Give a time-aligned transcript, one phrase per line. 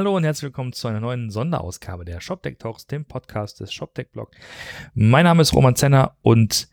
[0.00, 4.10] Hallo und herzlich willkommen zu einer neuen Sonderausgabe der ShopTech Talks, dem Podcast des ShopTech
[4.10, 4.30] Blog.
[4.94, 6.70] Mein Name ist Roman Zenner und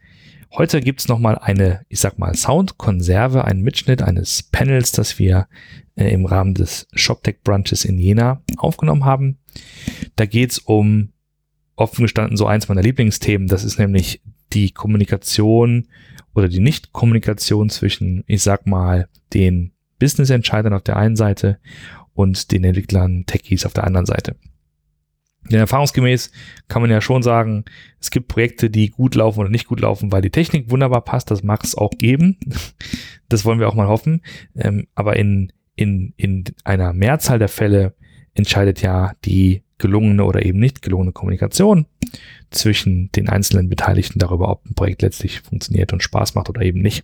[0.53, 5.49] heute gibt es nochmal eine, ich sag mal, Soundkonserve, einen Mitschnitt eines Panels, das wir
[5.97, 9.39] äh, im Rahmen des ShopTech Brunches in Jena aufgenommen haben.
[10.15, 11.11] Da geht es um,
[11.75, 13.49] offen gestanden, so eins meiner Lieblingsthemen.
[13.49, 14.21] Das ist nämlich
[14.53, 15.89] die Kommunikation
[16.33, 21.59] oder die Nicht-Kommunikation zwischen, ich sag mal, den Business-Entscheidern auf der einen Seite
[22.17, 24.35] und den Entwicklern Techies auf der anderen Seite.
[25.49, 26.31] Denn erfahrungsgemäß
[26.67, 27.63] kann man ja schon sagen,
[28.01, 31.31] es gibt Projekte, die gut laufen oder nicht gut laufen, weil die Technik wunderbar passt.
[31.31, 32.37] Das mag es auch geben.
[33.29, 34.21] Das wollen wir auch mal hoffen.
[34.55, 37.93] Ähm, aber in, in, in einer Mehrzahl der Fälle
[38.35, 41.87] entscheidet ja die gelungene oder eben nicht gelungene Kommunikation
[42.51, 46.81] zwischen den einzelnen Beteiligten darüber, ob ein Projekt letztlich funktioniert und Spaß macht oder eben
[46.81, 47.03] nicht.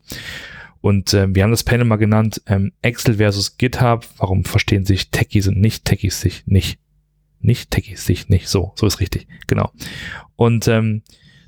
[0.84, 4.06] Und äh, wir haben das Panel mal genannt, ähm, Excel versus GitHub.
[4.18, 6.78] Warum verstehen sich Techies und Nicht-Techies sich nicht?
[7.40, 8.50] Nicht Techies sich nicht.
[8.50, 9.26] So, so ist richtig.
[9.48, 9.72] Genau.
[10.36, 11.02] Und ähm,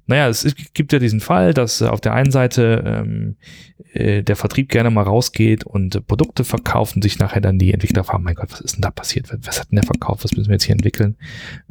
[0.07, 3.35] naja, es gibt ja diesen Fall, dass äh, auf der einen Seite ähm,
[3.91, 7.73] äh, der Vertrieb gerne mal rausgeht und äh, Produkte verkauft und sich nachher dann die
[7.73, 9.35] Entwickler fragen, mein Gott, was ist denn da passiert?
[9.41, 10.23] Was hat denn der verkauft?
[10.23, 11.17] Was müssen wir jetzt hier entwickeln?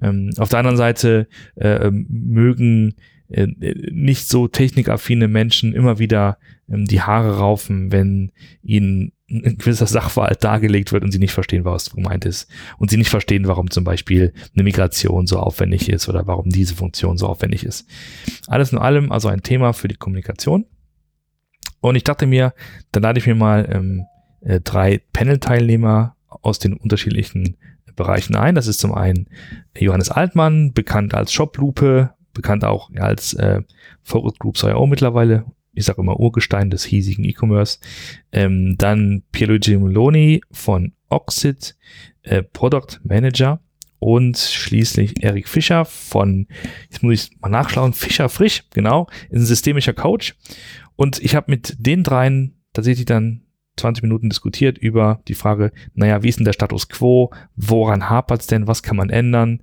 [0.03, 2.95] Ähm, auf der anderen Seite äh, mögen
[3.35, 8.33] äh, nicht so technikaffine Menschen immer wieder ähm, die Haare raufen, wenn
[8.63, 12.49] ihnen ein gewisser Sachverhalt dargelegt wird und sie nicht verstehen, was gemeint ist.
[12.79, 16.75] Und sie nicht verstehen, warum zum Beispiel eine Migration so aufwendig ist oder warum diese
[16.75, 17.89] Funktion so aufwendig ist.
[18.47, 20.67] Alles in allem also ein Thema für die Kommunikation.
[21.81, 22.55] Und ich dachte mir,
[22.93, 24.05] dann lade ich mir mal ähm,
[24.43, 27.57] äh, drei Panel-Teilnehmer aus den unterschiedlichen
[27.97, 28.55] Bereichen ein.
[28.55, 29.29] Das ist zum einen
[29.77, 33.63] Johannes Altmann, bekannt als Shoplupe, bekannt auch ja, als äh,
[34.03, 37.79] Focus Group CIO mittlerweile, ich sage immer Urgestein des hiesigen E-Commerce.
[38.33, 41.77] Ähm, dann Pierluigi Meloni von Oxid,
[42.23, 43.61] äh, Product Manager
[43.99, 46.47] und schließlich Erik Fischer von,
[46.91, 50.37] jetzt muss ich mal nachschauen, Fischer Frisch, genau, ist ein systemischer Coach.
[50.97, 53.43] Und ich habe mit den dreien tatsächlich dann
[53.77, 57.33] 20 Minuten diskutiert über die Frage, naja, wie ist denn der Status quo?
[57.56, 58.67] Woran hapert es denn?
[58.67, 59.62] Was kann man ändern?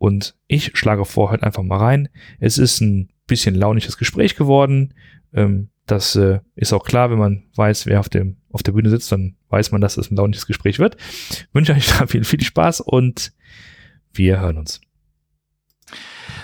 [0.00, 2.08] Und ich schlage vor, hört einfach mal rein.
[2.38, 4.94] Es ist ein bisschen launisches Gespräch geworden.
[5.34, 8.88] Ähm, das äh, ist auch klar, wenn man weiß, wer auf, dem, auf der Bühne
[8.88, 10.96] sitzt, dann weiß man, dass es ein launisches Gespräch wird.
[11.30, 13.34] Ich wünsche euch da viel, viel Spaß und
[14.14, 14.80] wir hören uns.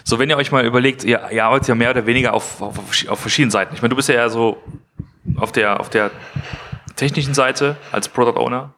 [0.04, 3.08] So, wenn ihr euch mal überlegt, ihr, ihr arbeitet ja mehr oder weniger auf, auf,
[3.08, 3.74] auf verschiedenen Seiten.
[3.74, 4.62] Ich meine, du bist ja eher so
[5.36, 6.10] auf der, auf der
[6.94, 8.74] technischen Seite als Product Owner.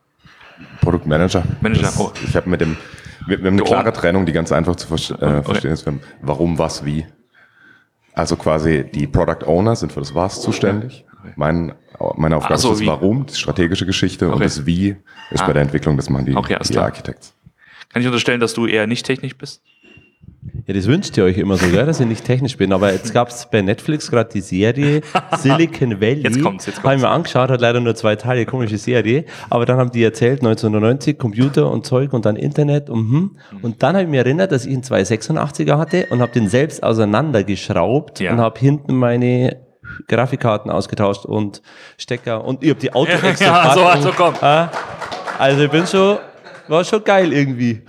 [0.81, 1.43] Product Manager.
[1.61, 2.13] Manager, das, oh.
[2.23, 2.77] Ich habe mit dem
[3.29, 5.87] wir, wir haben eine klare Trennung, die ganz einfach zu ver äh, verstehen ist.
[5.87, 5.99] Okay.
[6.23, 7.07] Warum, was, wie.
[8.15, 11.05] Also quasi die Product Owner sind für das Was zuständig.
[11.37, 11.75] Mein,
[12.17, 12.87] meine Aufgabe so, ist das wie?
[12.87, 14.35] Warum, die strategische Geschichte okay.
[14.35, 14.97] und das Wie
[15.31, 15.47] ist ah.
[15.47, 17.35] bei der Entwicklung, das machen die, okay, die Architects.
[17.91, 19.63] Kann ich unterstellen, dass du eher nicht technisch bist?
[20.69, 22.75] Ja, das wünscht ihr euch immer so, gell, dass ich nicht technisch bin.
[22.75, 25.01] Aber jetzt gab es bei Netflix gerade die Serie
[25.39, 26.21] Silicon Valley.
[26.25, 26.85] Jetzt kommt's, jetzt kommt's.
[26.85, 29.25] Habe ich mir angeschaut, hat leider nur zwei Teile, komische Serie.
[29.49, 33.37] Aber dann haben die erzählt, 1990 Computer und Zeug und dann Internet und hm.
[33.63, 36.83] Und dann habe ich mir erinnert, dass ich einen 286er hatte und habe den selbst
[36.83, 38.33] auseinandergeschraubt ja.
[38.33, 39.57] und habe hinten meine
[40.07, 41.63] Grafikkarten ausgetauscht und
[41.97, 44.35] Stecker und ich habe die Auto ja, so, also komm.
[45.39, 46.19] Also ich bin schon
[46.71, 47.83] war schon geil irgendwie.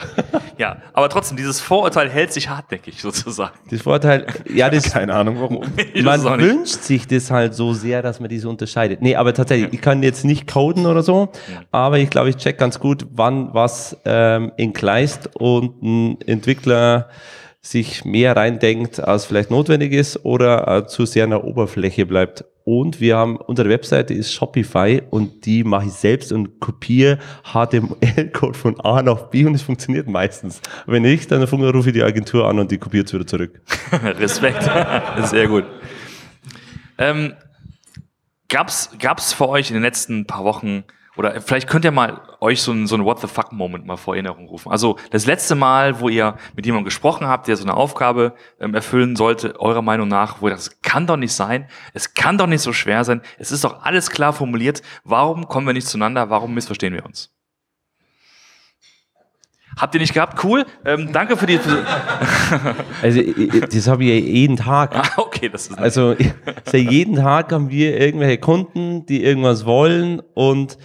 [0.57, 3.53] Ja, aber trotzdem, dieses Vorurteil hält sich hartnäckig sozusagen.
[3.69, 4.91] Das Vorurteil, ja, das.
[4.91, 5.61] Keine Ahnung warum.
[6.03, 9.01] man wünscht sich das halt so sehr, dass man diese unterscheidet.
[9.01, 11.29] Nee, aber tatsächlich, ich kann jetzt nicht coden oder so,
[11.71, 17.09] aber ich glaube, ich check ganz gut, wann was ähm, entgleist und ein Entwickler
[17.61, 22.45] sich mehr reindenkt, als vielleicht notwendig ist oder äh, zu sehr an der Oberfläche bleibt.
[22.71, 28.55] Und wir haben, unsere Webseite ist Shopify und die mache ich selbst und kopiere HTML-Code
[28.55, 30.61] von A nach B und es funktioniert meistens.
[30.85, 33.59] Wenn nicht, dann rufe ich die Agentur an und die kopiert es wieder zurück.
[33.91, 34.69] Respekt.
[35.23, 35.65] Sehr gut.
[36.99, 37.33] Ähm,
[38.49, 40.83] gab's, gab's für euch in den letzten paar Wochen
[41.19, 44.15] oder vielleicht könnt ihr mal euch so ein, so What the fuck Moment mal vor
[44.15, 44.71] Erinnerung rufen.
[44.71, 48.73] Also das letzte Mal, wo ihr mit jemandem gesprochen habt, der so eine Aufgabe ähm,
[48.73, 52.47] erfüllen sollte, eurer Meinung nach, wo ihr das kann doch nicht sein, es kann doch
[52.47, 56.29] nicht so schwer sein, es ist doch alles klar formuliert, warum kommen wir nicht zueinander,
[56.29, 57.33] warum missverstehen wir uns?
[59.79, 60.43] Habt ihr nicht gehabt?
[60.43, 60.65] Cool.
[60.83, 61.57] Ähm, danke für die.
[63.01, 63.21] also
[63.71, 64.93] das habe ich ja jeden Tag.
[64.93, 65.77] Ah, okay, das ist.
[65.77, 66.15] Also,
[66.65, 70.77] also jeden Tag haben wir irgendwelche Kunden, die irgendwas wollen und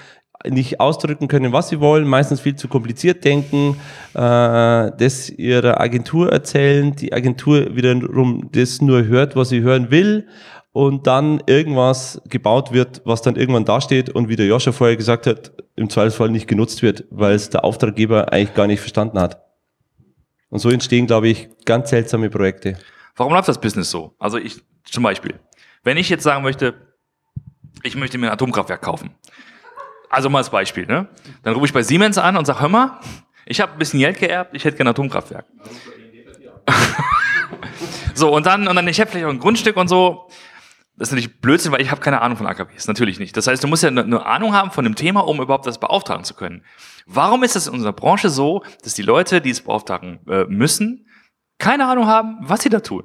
[0.49, 3.77] nicht ausdrücken können, was sie wollen, meistens viel zu kompliziert denken,
[4.15, 10.27] äh, das ihrer Agentur erzählen, die Agentur wiederum das nur hört, was sie hören will
[10.73, 15.27] und dann irgendwas gebaut wird, was dann irgendwann dasteht und wie der Joscha vorher gesagt
[15.27, 19.41] hat, im Zweifelsfall nicht genutzt wird, weil es der Auftraggeber eigentlich gar nicht verstanden hat.
[20.51, 22.77] Und so entstehen, glaube ich, ganz seltsame Projekte.
[23.17, 24.15] Warum läuft das Business so?
[24.19, 25.35] Also ich, zum Beispiel,
[25.85, 26.75] wenn ich jetzt sagen möchte,
[27.83, 29.11] ich möchte mir ein Atomkraftwerk kaufen.
[30.15, 31.09] Also mal als Beispiel, ne?
[31.43, 33.01] Dann rufe ich bei Siemens an und sage, hör mal,
[33.47, 35.45] ich habe ein bisschen Geld geerbt, ich hätte gerne ein Atomkraftwerk.
[38.15, 40.29] so, und dann, und dann, ich habe vielleicht auch ein Grundstück und so.
[40.97, 42.87] Das ist natürlich Blödsinn, weil ich habe keine Ahnung von AKWs.
[42.87, 43.37] Natürlich nicht.
[43.37, 46.23] Das heißt, du musst ja eine Ahnung haben von dem Thema, um überhaupt das beauftragen
[46.23, 46.65] zu können.
[47.07, 51.09] Warum ist es in unserer Branche so, dass die Leute, die es beauftragen äh, müssen,
[51.59, 53.03] keine Ahnung haben, was sie da tun?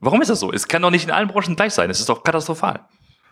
[0.00, 0.52] Warum ist das so?
[0.52, 1.88] Es kann doch nicht in allen Branchen gleich sein.
[1.88, 2.86] Es ist doch katastrophal.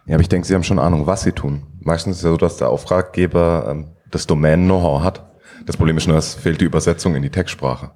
[0.06, 1.62] Ja, aber ich denke, sie haben schon Ahnung, was sie tun.
[1.80, 5.30] Meistens ist es ja so, dass der Auftraggeber ähm, das Domain-Know-how hat.
[5.66, 7.92] Das Problem ist nur, es fehlt die Übersetzung in die Textsprache.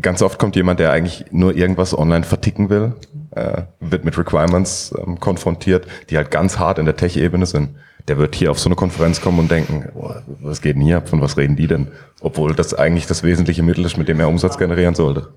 [0.00, 2.94] Ganz oft kommt jemand, der eigentlich nur irgendwas online verticken will,
[3.30, 7.70] äh, wird mit Requirements ähm, konfrontiert, die halt ganz hart in der Tech-Ebene sind.
[8.06, 11.02] Der wird hier auf so eine Konferenz kommen und denken, boah, was geht denn hier,
[11.02, 11.88] von was reden die denn?
[12.20, 15.32] Obwohl das eigentlich das wesentliche Mittel ist, mit dem er Umsatz generieren sollte.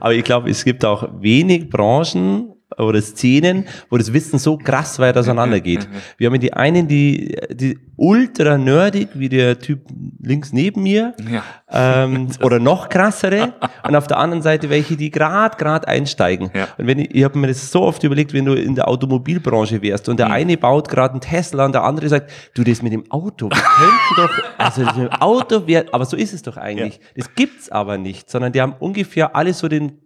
[0.00, 4.98] Aber ich glaube, es gibt auch wenig Branchen, oder Szenen, wo das Wissen so krass
[4.98, 5.88] weit auseinander geht.
[6.16, 9.80] Wir haben die einen, die, die ultra nerdig, wie der Typ
[10.20, 11.44] links neben mir, ja.
[11.70, 13.54] ähm, oder noch krassere,
[13.86, 16.50] und auf der anderen Seite welche, die grad grad einsteigen.
[16.54, 16.68] Ja.
[16.78, 19.82] Und wenn ich, ich habe mir das so oft überlegt, wenn du in der Automobilbranche
[19.82, 20.32] wärst und der mhm.
[20.32, 23.56] eine baut gerade einen Tesla und der andere sagt, du, das mit dem Auto, wir
[23.56, 26.94] könnten doch, also das mit dem Auto wäre, aber so ist es doch eigentlich.
[26.94, 27.02] Ja.
[27.16, 29.98] Das gibt's aber nicht, sondern die haben ungefähr alle so den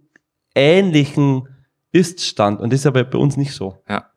[0.55, 1.49] ähnlichen
[1.97, 2.61] ist-Stand.
[2.61, 3.83] Und das ist aber bei uns nicht so.
[3.89, 4.11] Ja.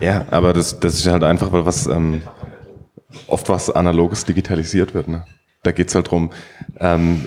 [0.00, 2.22] Ja, aber das, das ist halt einfach, weil was ähm,
[3.28, 5.08] oft was Analoges digitalisiert wird.
[5.08, 5.24] Ne?
[5.62, 6.30] Da geht's halt drum,
[6.78, 7.26] ähm,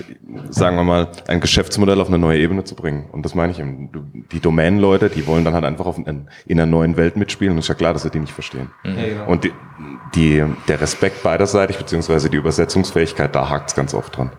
[0.49, 3.09] sagen wir mal, ein Geschäftsmodell auf eine neue Ebene zu bringen.
[3.11, 4.25] Und das meine ich eben.
[4.31, 7.53] Die Domain-Leute, die wollen dann halt einfach auf, in, in einer neuen Welt mitspielen.
[7.53, 8.69] Und ist ja klar, dass sie die nicht verstehen.
[8.83, 8.95] Mhm.
[8.95, 9.27] Genau.
[9.27, 9.53] Und die,
[10.13, 14.31] die, der Respekt beiderseitig, beziehungsweise die Übersetzungsfähigkeit, da hakt's ganz oft dran.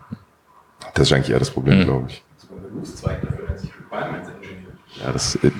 [0.93, 1.83] Das ist eigentlich eher das Problem, mhm.
[1.83, 2.23] glaube ich.
[5.01, 5.51] Ja, das, äh,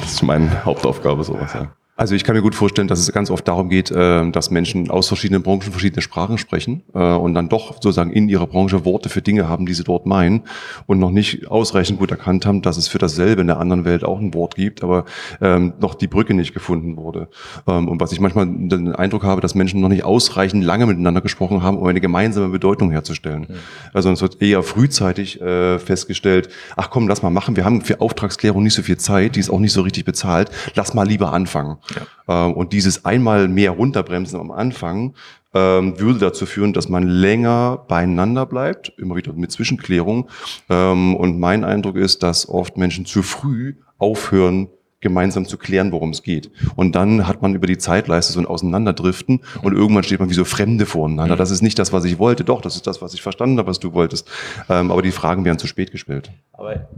[0.00, 1.72] das ist meine Hauptaufgabe, sowas, ja.
[1.98, 4.90] Also ich kann mir gut vorstellen, dass es ganz oft darum geht, äh, dass Menschen
[4.90, 9.08] aus verschiedenen Branchen verschiedene Sprachen sprechen äh, und dann doch sozusagen in ihrer Branche Worte
[9.08, 10.42] für Dinge haben, die sie dort meinen
[10.86, 14.04] und noch nicht ausreichend gut erkannt haben, dass es für dasselbe in der anderen Welt
[14.04, 15.06] auch ein Wort gibt, aber
[15.40, 17.28] ähm, noch die Brücke nicht gefunden wurde.
[17.66, 21.22] Ähm, und was ich manchmal den Eindruck habe, dass Menschen noch nicht ausreichend lange miteinander
[21.22, 23.46] gesprochen haben, um eine gemeinsame Bedeutung herzustellen.
[23.94, 28.02] Also es wird eher frühzeitig äh, festgestellt, ach komm, lass mal machen, wir haben für
[28.02, 31.32] Auftragsklärung nicht so viel Zeit, die ist auch nicht so richtig bezahlt, lass mal lieber
[31.32, 31.78] anfangen.
[31.94, 32.46] Ja.
[32.46, 35.14] Ähm, und dieses einmal mehr runterbremsen am Anfang
[35.54, 40.28] ähm, würde dazu führen, dass man länger beieinander bleibt, immer wieder mit Zwischenklärung.
[40.68, 44.68] Ähm, und mein Eindruck ist, dass oft Menschen zu früh aufhören,
[45.00, 46.50] gemeinsam zu klären, worum es geht.
[46.74, 50.34] Und dann hat man über die Zeitleiste so ein Auseinanderdriften und irgendwann steht man wie
[50.34, 51.36] so Fremde voreinander.
[51.36, 52.44] Das ist nicht das, was ich wollte.
[52.44, 54.28] Doch, das ist das, was ich verstanden habe, was du wolltest.
[54.68, 56.32] Ähm, aber die Fragen werden zu spät gestellt.
[56.52, 56.88] Aber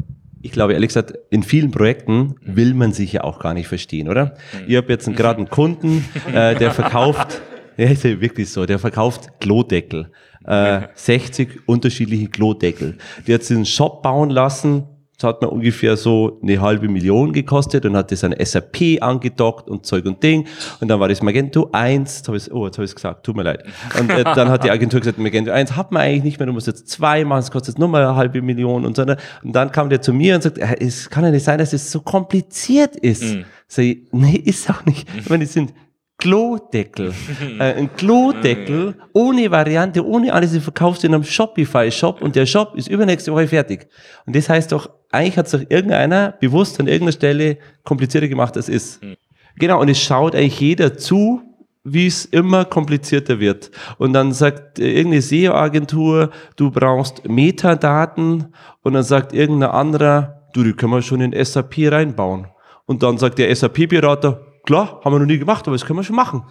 [0.43, 4.09] ich glaube, ehrlich gesagt, in vielen Projekten will man sich ja auch gar nicht verstehen,
[4.09, 4.35] oder?
[4.67, 7.41] Ich habe jetzt gerade einen Kunden, äh, der verkauft,
[7.77, 10.11] ja, ist ja wirklich so, der verkauft Klodeckel.
[10.45, 12.97] Äh, 60 unterschiedliche Klodeckel.
[13.27, 14.85] Der hat sich einen Shop bauen lassen,
[15.19, 19.69] das hat mir ungefähr so eine halbe Million gekostet und hat das an SAP angedockt
[19.69, 20.47] und Zeug und Ding.
[20.81, 23.27] Und dann war das Magento 1, jetzt hab ich, oh, jetzt habe ich es gesagt,
[23.27, 23.65] tut mir leid.
[23.99, 26.53] Und äh, dann hat die Agentur gesagt, Magento 1 hat man eigentlich nicht mehr, du
[26.53, 29.03] musst jetzt zwei machen, es kostet nur mal eine halbe Million und so.
[29.03, 31.91] Und dann kam der zu mir und sagt, es kann ja nicht sein, dass es
[31.91, 33.25] so kompliziert ist.
[33.25, 33.45] Mhm.
[33.67, 35.09] Sag ich, nee, ist auch nicht.
[35.19, 35.73] Ich meine, die sind
[36.19, 37.15] Klodeckel.
[37.59, 42.75] äh, ein Klodeckel ohne Variante, ohne alles, du verkaufst in einem Shopify-Shop und der Shop
[42.75, 43.89] ist übernächste Woche fertig.
[44.27, 48.57] Und das heißt doch, eigentlich hat es doch irgendeiner bewusst an irgendeiner Stelle komplizierter gemacht,
[48.57, 49.03] als es ist.
[49.03, 49.17] Mhm.
[49.57, 51.41] Genau, und es schaut eigentlich jeder zu,
[51.85, 53.71] wie es immer komplizierter wird.
[53.99, 60.73] Und dann sagt irgendeine SEO-Agentur, du brauchst Metadaten und dann sagt irgendein anderer, du, die
[60.73, 62.49] können wir schon in SAP reinbauen.
[62.87, 66.05] Und dann sagt der SAP-Berater, Klar, haben wir noch nie gemacht, aber das können wir
[66.05, 66.43] schon machen.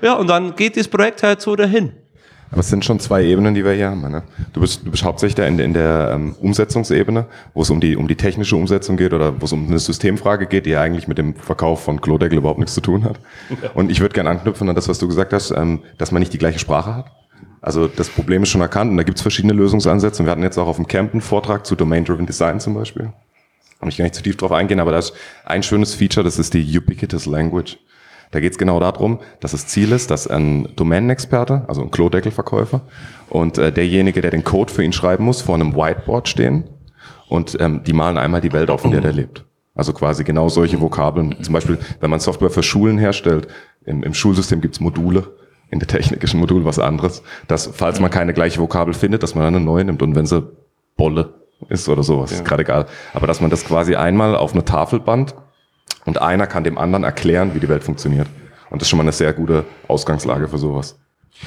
[0.00, 1.92] Ja, und dann geht das Projekt halt so dahin.
[2.50, 4.00] Aber es sind schon zwei Ebenen, die wir hier haben.
[4.00, 4.22] Ne?
[4.54, 8.08] Du, bist, du bist hauptsächlich in, in der ähm, Umsetzungsebene, wo es um die, um
[8.08, 11.18] die technische Umsetzung geht oder wo es um eine Systemfrage geht, die ja eigentlich mit
[11.18, 13.20] dem Verkauf von Klodeckel überhaupt nichts zu tun hat.
[13.74, 16.32] Und ich würde gerne anknüpfen an das, was du gesagt hast, ähm, dass man nicht
[16.32, 17.12] die gleiche Sprache hat.
[17.60, 20.22] Also das Problem ist schon erkannt und da gibt es verschiedene Lösungsansätze.
[20.22, 23.12] Und wir hatten jetzt auch auf dem Camp einen Vortrag zu Domain-Driven Design zum Beispiel
[23.78, 25.12] kann ich gar nicht zu tief drauf eingehen, aber da ist
[25.44, 27.78] ein schönes Feature, das ist die Ubiquitous Language.
[28.30, 32.82] Da geht es genau darum, dass das Ziel ist, dass ein Domänenexperte, also ein Klodeckelverkäufer
[33.30, 36.64] und äh, derjenige, der den Code für ihn schreiben muss, vor einem Whiteboard stehen
[37.28, 39.44] und ähm, die malen einmal die Welt auf, in der der lebt.
[39.74, 41.36] Also quasi genau solche Vokabeln.
[41.42, 43.48] Zum Beispiel, wenn man Software für Schulen herstellt,
[43.84, 45.34] im, im Schulsystem gibt's Module,
[45.70, 49.44] in der ein Modul was anderes, dass falls man keine gleiche Vokabel findet, dass man
[49.44, 50.50] eine neue nimmt und wenn sie
[50.96, 51.37] Bolle
[51.68, 52.38] ist oder sowas, ja.
[52.38, 52.86] ist gerade egal.
[53.14, 55.34] Aber dass man das quasi einmal auf eine Tafel band
[56.04, 58.28] und einer kann dem anderen erklären, wie die Welt funktioniert.
[58.70, 60.98] Und das ist schon mal eine sehr gute Ausgangslage für sowas.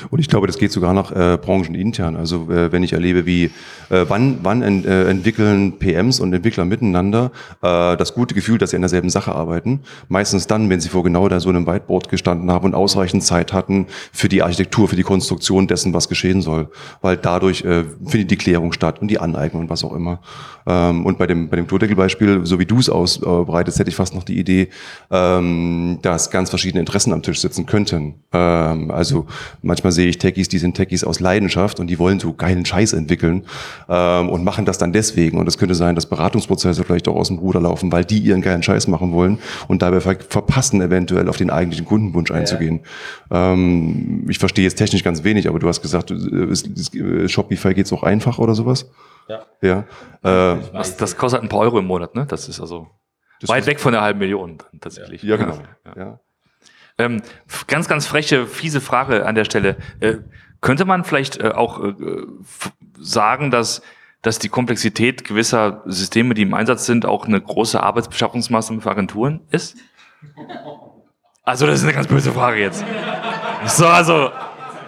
[0.10, 2.16] Und ich glaube, das geht sogar noch äh, branchenintern.
[2.16, 3.46] Also äh, wenn ich erlebe, wie
[3.90, 8.72] äh, wann, wann ent, äh, entwickeln PMs und Entwickler miteinander äh, das gute Gefühl, dass
[8.72, 9.82] sie an derselben Sache arbeiten.
[10.08, 13.54] Meistens dann, wenn sie vor genau da so einem Whiteboard gestanden haben und ausreichend Zeit
[13.54, 16.70] hatten für die Architektur, für die Konstruktion dessen, was geschehen soll.
[17.02, 20.20] Weil dadurch äh, findet die Klärung statt und die Aneignung und was auch immer.
[20.66, 24.16] Ähm, und bei dem, bei dem Klodeckel-Beispiel, so wie du es ausbreitest, hätte ich fast
[24.16, 24.70] noch die Idee,
[25.10, 28.16] ähm, dass ganz verschiedene Interessen am Tisch sitzen könnten.
[28.32, 29.28] Ähm, also
[29.72, 32.92] manchmal sehe ich Techies, die sind Techies aus Leidenschaft und die wollen so geilen Scheiß
[32.92, 33.46] entwickeln
[33.88, 35.38] ähm, und machen das dann deswegen.
[35.38, 38.42] Und es könnte sein, dass Beratungsprozesse vielleicht auch aus dem Ruder laufen, weil die ihren
[38.42, 42.82] geilen Scheiß machen wollen und dabei ver verpassen, eventuell auf den eigentlichen Kundenwunsch einzugehen.
[43.32, 43.54] Ja.
[43.54, 48.04] Ähm, ich verstehe jetzt technisch ganz wenig, aber du hast gesagt, äh, Shopify geht's auch
[48.04, 48.92] einfach oder sowas?
[49.30, 49.46] Ja.
[49.62, 49.80] ja.
[50.22, 52.26] Äh, das, das kostet ein paar Euro im Monat, ne?
[52.28, 52.88] Das ist also
[53.40, 55.24] das weit weg von der halben Million tatsächlich.
[55.24, 55.58] Ja, genau.
[55.86, 55.94] ja.
[55.96, 56.20] ja.
[57.02, 57.22] Ähm,
[57.68, 59.78] ganz, ganz freche, fiese Frage an der Stelle.
[60.00, 60.18] Äh,
[60.62, 61.94] könnte man vielleicht äh, auch äh,
[63.00, 63.82] sagen, dass,
[64.22, 69.42] dass die Komplexität gewisser Systeme, die im Einsatz sind, auch eine große Arbeitsbeschaffungsmaßnahme für Agenturen
[69.50, 69.78] ist?
[71.44, 72.86] Also, das ist eine ganz böse Frage jetzt.
[73.66, 74.30] So, also,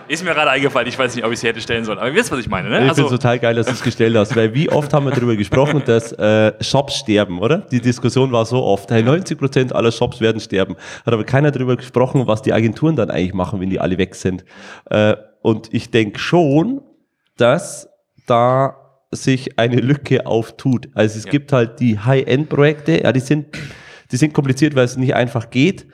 [0.07, 2.15] ist mir gerade eingefallen, ich weiß nicht, ob ich sie hätte stellen sollen, aber ihr
[2.15, 2.83] wisst, was ich meine, ne?
[2.83, 5.12] Ich also, finde total geil, dass du es gestellt hast, weil wie oft haben wir
[5.12, 7.60] darüber gesprochen, dass äh, Shops sterben, oder?
[7.60, 10.75] Die Diskussion war so oft, hey, 90% aller Shops werden sterben.
[11.05, 14.15] Hat aber keiner darüber gesprochen, was die Agenturen dann eigentlich machen, wenn die alle weg
[14.15, 14.45] sind.
[14.89, 16.81] Äh, und ich denke schon,
[17.38, 17.89] dass
[18.25, 18.77] da
[19.12, 20.89] sich eine Lücke auftut.
[20.93, 21.31] Also es ja.
[21.31, 23.48] gibt halt die High-End-Projekte, ja, die sind,
[24.12, 25.88] die sind kompliziert, weil es nicht einfach geht.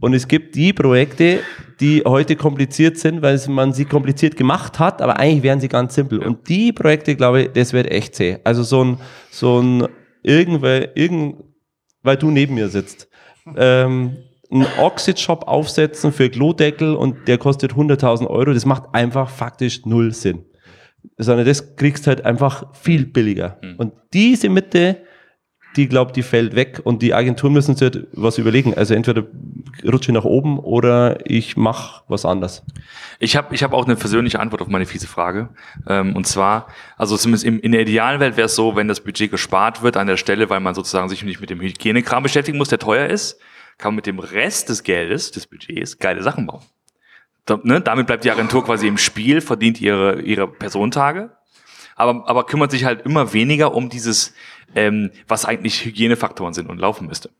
[0.00, 1.40] Und es gibt die Projekte,
[1.80, 5.94] die heute kompliziert sind, weil man sie kompliziert gemacht hat, aber eigentlich wären sie ganz
[5.94, 6.20] simpel.
[6.20, 8.38] Und die Projekte, glaube ich, das wird echt zäh.
[8.44, 8.98] Also so ein,
[9.30, 9.88] so ein
[10.22, 11.42] irgendwer, irgend,
[12.02, 13.08] weil du neben mir sitzt,
[13.56, 14.16] ähm,
[14.50, 20.14] einen Oxid-Shop aufsetzen für Klodeckel und der kostet 100.000 Euro, das macht einfach faktisch null
[20.14, 20.44] Sinn.
[21.16, 23.58] Sondern das kriegst halt einfach viel billiger.
[23.62, 23.76] Mhm.
[23.76, 25.02] Und diese Mitte,
[25.78, 28.74] die glaubt, die fällt weg und die Agenturen müssen sich halt was überlegen.
[28.74, 29.24] Also entweder
[29.84, 32.64] rutsche ich nach oben oder ich mache was anderes.
[33.18, 35.50] Ich habe ich hab auch eine persönliche Antwort auf meine fiese Frage.
[35.86, 39.30] Ähm, und zwar, also zumindest in der idealen Welt wäre es so, wenn das Budget
[39.30, 42.68] gespart wird an der Stelle, weil man sozusagen sich nicht mit dem Hygienekram beschäftigen muss,
[42.68, 43.38] der teuer ist,
[43.78, 46.62] kann man mit dem Rest des Geldes, des Budgets, geile Sachen bauen.
[47.62, 51.30] Ne, damit bleibt die Agentur quasi im Spiel, verdient ihre, ihre Personentage,
[51.98, 54.32] aber, aber kümmert sich halt immer weniger um dieses
[54.74, 57.30] ähm, was eigentlich Hygienefaktoren sind und laufen müsste.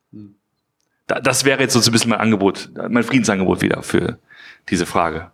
[1.06, 4.18] Da, das wäre jetzt so ein bisschen mein Angebot, mein Friedensangebot wieder für
[4.68, 5.30] diese Frage.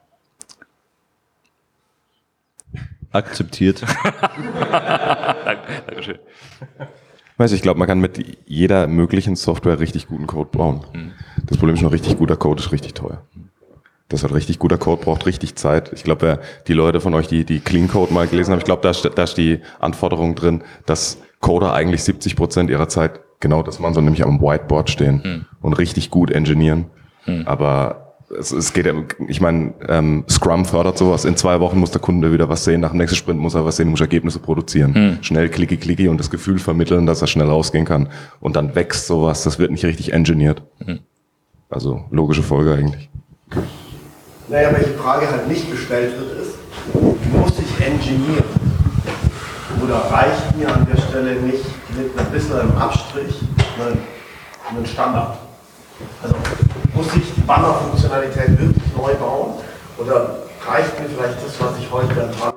[3.11, 3.81] Akzeptiert.
[5.87, 6.19] Dankeschön.
[7.37, 10.85] Weiß ich glaube, man kann mit jeder möglichen Software richtig guten Code bauen.
[10.93, 11.13] Mhm.
[11.47, 13.25] Das Problem ist nur, richtig guter Code ist richtig teuer.
[14.09, 15.93] Das hat richtig guter Code, braucht richtig Zeit.
[15.95, 18.83] Ich glaube, die Leute von euch, die, die Clean Code mal gelesen haben, ich glaube,
[18.83, 23.79] da, da ist die Anforderung drin, dass Coder eigentlich 70 Prozent ihrer Zeit genau das
[23.79, 25.45] machen, so nämlich am Whiteboard stehen hm.
[25.61, 26.87] und richtig gut engineeren.
[27.25, 27.47] Hm.
[27.47, 28.05] Aber
[28.39, 28.93] es, es geht,
[29.29, 31.25] ich meine, ähm, Scrum fördert sowas.
[31.25, 33.65] In zwei Wochen muss der Kunde wieder was sehen, nach dem nächsten Sprint muss er
[33.65, 34.95] was sehen, muss Ergebnisse produzieren.
[34.95, 35.19] Hm.
[35.23, 38.09] Schnell klicki klicki und das Gefühl vermitteln, dass er schnell rausgehen kann.
[38.41, 40.63] Und dann wächst sowas, das wird nicht richtig engineert.
[40.85, 41.01] Hm.
[41.71, 43.11] Also logische Folge eigentlich.
[44.49, 46.55] Naja, welche Frage halt nicht gestellt wird, ist,
[47.33, 48.65] muss ich engineeren?
[49.85, 51.65] oder reicht mir an der Stelle nicht
[51.97, 53.35] mit ein bisschen einem Abstrich
[53.79, 55.39] einen, Standard?
[56.23, 56.35] Also
[56.95, 59.55] muss ich die Banner-Funktionalität wirklich neu bauen
[59.99, 62.53] oder reicht mir vielleicht das, was ich heute dran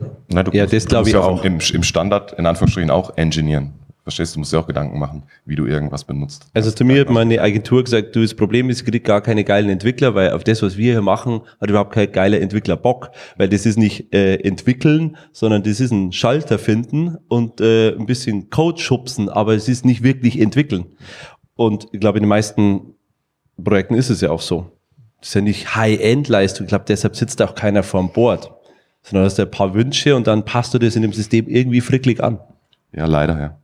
[0.00, 1.44] und Na, du, ja, das glaube ich auch.
[1.44, 3.74] Im, Im Standard in Anführungsstrichen auch engineeren.
[4.04, 6.46] Verstehst du, musst dir auch Gedanken machen, wie du irgendwas benutzt.
[6.54, 9.44] Also zu mir hat meine Agentur gesagt, du, das Problem ist, ich krieg gar keine
[9.44, 13.12] geilen Entwickler, weil auf das, was wir hier machen, hat überhaupt kein geiler Entwickler Bock,
[13.36, 18.06] weil das ist nicht äh, entwickeln, sondern das ist ein Schalter finden und äh, ein
[18.06, 20.86] bisschen Code schubsen, aber es ist nicht wirklich entwickeln.
[21.54, 22.94] Und ich glaube, in den meisten
[23.62, 24.72] Projekten ist es ja auch so.
[25.20, 26.64] Das ist ja nicht High-End-Leistung.
[26.64, 28.50] Ich glaube, deshalb sitzt auch keiner vorm Board,
[29.04, 31.80] sondern hast du ein paar Wünsche und dann passt du das in dem System irgendwie
[31.80, 32.40] fricklig an.
[32.92, 33.61] Ja, leider, ja.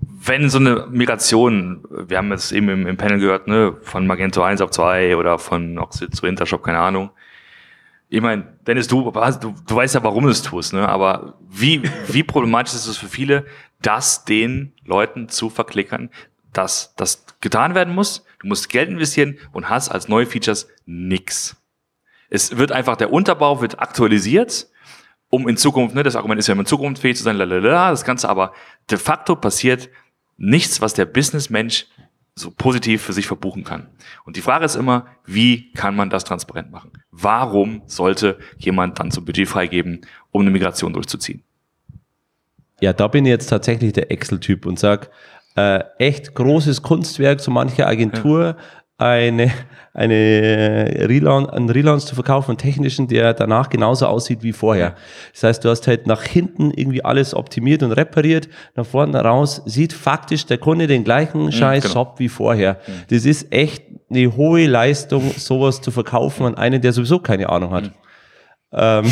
[0.00, 4.42] Wenn so eine Migration, wir haben es eben im, im, Panel gehört, ne, von Magento
[4.42, 7.10] 1 auf 2 oder von Oxid zu Intershop, keine Ahnung.
[8.08, 10.88] ich meine, Dennis, du, du, du weißt ja, warum du es tust, ne?
[10.88, 13.44] aber wie, wie problematisch ist es für viele,
[13.82, 16.10] das den Leuten zu verklickern,
[16.52, 21.56] dass das getan werden muss, du musst Geld investieren und hast als neue Features nix.
[22.30, 24.68] Es wird einfach, der Unterbau wird aktualisiert,
[25.34, 28.04] um in Zukunft, ne, das Argument ist ja, in Zukunft fähig zu sein, lalala, das
[28.04, 28.52] Ganze, aber
[28.90, 29.90] de facto passiert
[30.36, 31.86] nichts, was der Businessmensch
[32.36, 33.88] so positiv für sich verbuchen kann.
[34.24, 36.92] Und die Frage ist immer, wie kann man das transparent machen?
[37.10, 40.00] Warum sollte jemand dann zum Budget freigeben,
[40.30, 41.42] um eine Migration durchzuziehen?
[42.80, 45.10] Ja, da bin ich jetzt tatsächlich der Excel-Typ und sag
[45.56, 48.56] äh, echt großes Kunstwerk, so manche Agentur,
[48.96, 49.50] eine,
[49.92, 50.14] eine
[51.08, 54.94] Relaunch, einen Relaunch zu verkaufen, einen technischen, der danach genauso aussieht wie vorher.
[55.32, 59.62] Das heißt, du hast halt nach hinten irgendwie alles optimiert und repariert, nach vorne raus
[59.66, 61.94] sieht faktisch der Kunde den gleichen mhm, scheiß genau.
[61.94, 62.78] Shop wie vorher.
[62.86, 62.92] Mhm.
[63.10, 67.72] Das ist echt eine hohe Leistung, sowas zu verkaufen an einen, der sowieso keine Ahnung
[67.72, 67.84] hat.
[67.84, 67.92] Mhm.
[68.72, 69.04] Ähm,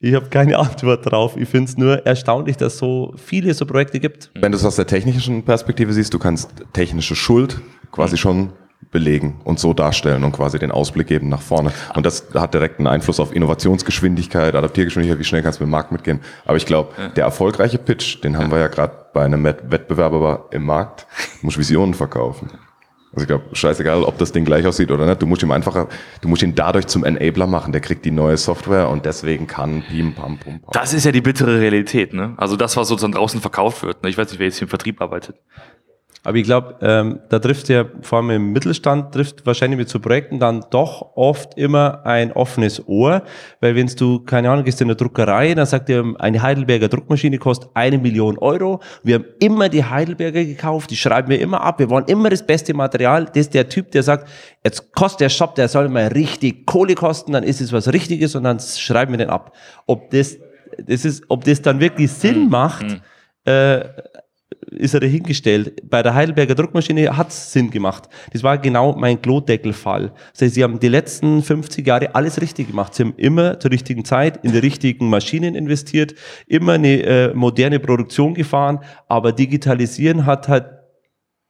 [0.00, 1.38] ich habe keine Antwort drauf.
[1.38, 4.30] Ich finde es nur erstaunlich, dass es so viele so Projekte gibt.
[4.34, 7.58] Wenn du es aus der technischen Perspektive siehst, du kannst technische Schuld
[7.90, 8.52] quasi schon
[8.90, 11.72] belegen und so darstellen und quasi den Ausblick geben nach vorne.
[11.94, 15.72] Und das hat direkt einen Einfluss auf Innovationsgeschwindigkeit, Adaptiergeschwindigkeit, wie schnell kannst du mit dem
[15.72, 16.20] Markt mitgehen.
[16.44, 20.64] Aber ich glaube, der erfolgreiche Pitch, den haben wir ja gerade bei einem Wettbewerber im
[20.64, 21.06] Markt,
[21.42, 22.50] muss Visionen verkaufen.
[23.12, 25.86] Also ich glaube, scheißegal, ob das Ding gleich aussieht oder nicht, du musst ihm einfach,
[26.20, 27.72] du musst ihn dadurch zum Enabler machen.
[27.72, 30.70] Der kriegt die neue Software und deswegen kann Pim, Pam, Pum, Pam.
[30.72, 32.34] Das ist ja die bittere Realität, ne?
[32.36, 34.02] Also das, was sozusagen draußen verkauft wird.
[34.02, 34.10] Ne?
[34.10, 35.36] Ich weiß nicht, wer jetzt hier im Vertrieb arbeitet.
[36.26, 40.00] Aber ich glaube, ähm, da trifft ja vor allem im Mittelstand, trifft wahrscheinlich mit so
[40.00, 43.22] Projekten dann doch oft immer ein offenes Ohr,
[43.60, 47.38] weil wenn du, keine Ahnung, gehst in eine Druckerei, dann sagt dir, eine Heidelberger Druckmaschine
[47.38, 48.80] kostet eine Million Euro.
[49.04, 52.44] Wir haben immer die Heidelberger gekauft, die schreiben wir immer ab, wir wollen immer das
[52.44, 53.26] beste Material.
[53.26, 54.28] Das ist der Typ, der sagt,
[54.64, 58.34] jetzt kostet der Shop, der soll mal richtig Kohle kosten, dann ist es was Richtiges
[58.34, 59.54] und dann schreiben wir den ab.
[59.86, 60.38] Ob das,
[60.84, 62.50] das ist, ob das dann wirklich Sinn mhm.
[62.50, 63.00] macht, mhm.
[63.44, 63.84] äh,
[64.70, 65.88] ist er dahingestellt.
[65.88, 68.08] Bei der Heidelberger Druckmaschine hat es Sinn gemacht.
[68.32, 70.12] Das war genau mein Klodeckel-Fall.
[70.32, 72.94] Das heißt, sie haben die letzten 50 Jahre alles richtig gemacht.
[72.94, 76.14] Sie haben immer zur richtigen Zeit in die richtigen Maschinen investiert,
[76.46, 80.66] immer eine äh, moderne Produktion gefahren, aber digitalisieren hat halt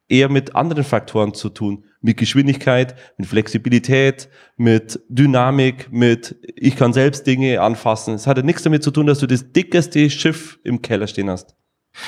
[0.09, 1.83] eher mit anderen Faktoren zu tun.
[2.01, 8.13] Mit Geschwindigkeit, mit Flexibilität, mit Dynamik, mit ich kann selbst Dinge anfassen.
[8.13, 11.29] Es hat ja nichts damit zu tun, dass du das dickeste Schiff im Keller stehen
[11.29, 11.56] hast.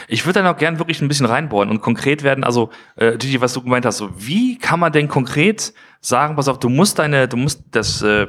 [0.08, 2.44] Ich würde da noch gern wirklich ein bisschen reinbohren und konkret werden.
[2.44, 6.48] Also, äh, Gigi, was du gemeint hast, so wie kann man denn konkret sagen, pass
[6.48, 8.28] auf, du musst deine, du musst das, äh,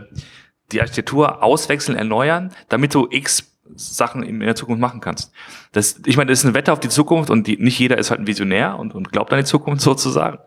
[0.72, 3.46] die Architektur auswechseln, erneuern, damit du X
[3.76, 5.32] Sachen in der Zukunft machen kannst.
[5.72, 8.10] Das, ich meine, das ist eine Wette auf die Zukunft und die, nicht jeder ist
[8.10, 10.38] halt ein Visionär und, und glaubt an die Zukunft sozusagen.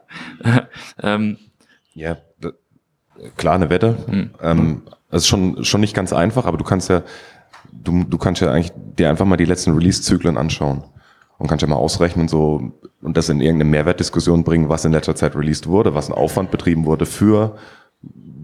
[1.01, 1.37] ähm.
[1.93, 2.17] Ja,
[3.37, 3.97] klar eine Wette.
[4.07, 4.31] Hm.
[4.41, 7.03] Ähm, das ist schon, schon nicht ganz einfach, aber du kannst ja,
[7.71, 10.83] du, du kannst ja eigentlich dir einfach mal die letzten Release-Zyklen anschauen
[11.43, 15.15] und kannst ja mal ausrechnen so und das in irgendeine Mehrwertdiskussion bringen, was in letzter
[15.15, 17.57] Zeit released wurde, was ein Aufwand betrieben wurde für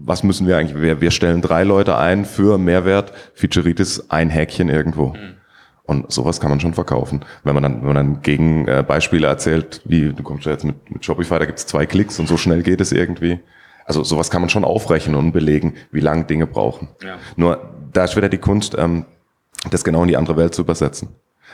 [0.02, 4.68] was müssen wir eigentlich, wir, wir stellen drei Leute ein für Mehrwert, Featureitis ein Häkchen
[4.68, 5.08] irgendwo.
[5.08, 5.36] Mhm.
[5.84, 7.24] Und sowas kann man schon verkaufen.
[7.42, 10.64] Wenn man dann, wenn man dann gegen äh, Beispiele erzählt, wie du kommst ja jetzt
[10.64, 13.40] mit, mit Shopify, da gibt's zwei Klicks und so schnell geht es irgendwie.
[13.84, 16.88] Also sowas kann man schon aufrechnen und belegen, wie lange Dinge brauchen.
[17.04, 17.16] Ja.
[17.36, 19.04] Nur da ist wieder die Kunst, ähm,
[19.70, 21.08] das genau in die andere Welt zu übersetzen.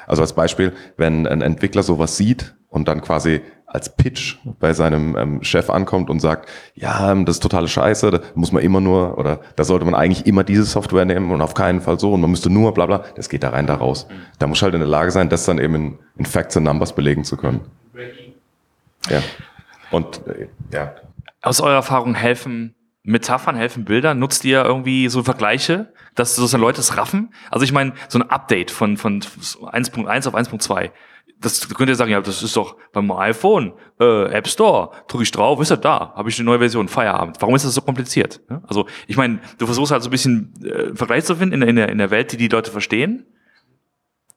[0.06, 5.16] Also als Beispiel, wenn ein Entwickler sowas sieht und dann quasi als Pitch bei seinem
[5.16, 8.80] ähm, Chef ankommt und sagt, ja, ähm, das ist totale Scheiße, da muss man immer
[8.80, 12.12] nur, oder da sollte man eigentlich immer diese Software nehmen und auf keinen Fall so
[12.12, 14.06] und man müsste nur bla bla, das geht da rein, da raus.
[14.38, 16.94] Da muss halt in der Lage sein, das dann eben in, in Facts and Numbers
[16.94, 17.60] belegen zu können.
[19.10, 19.20] Ja.
[19.90, 20.94] Und äh, ja.
[21.42, 22.75] Aus eurer Erfahrung helfen
[23.06, 24.14] Metaphern, helfen Bilder?
[24.14, 25.92] Nutzt ihr irgendwie so Vergleiche?
[26.16, 27.32] dass sozusagen Leute es raffen.
[27.50, 30.90] Also ich meine, so ein Update von, von 1.1 auf 1.2.
[31.38, 35.30] Das könnt ihr sagen, ja, das ist doch beim iPhone, äh, App Store, drücke ich
[35.30, 37.36] drauf, ist er da, habe ich eine neue Version, Feierabend.
[37.40, 38.40] Warum ist das so kompliziert?
[38.66, 41.76] Also ich meine, du versuchst halt so ein bisschen äh, Vergleich zu finden in, in,
[41.76, 43.26] der, in der Welt, die die Leute verstehen.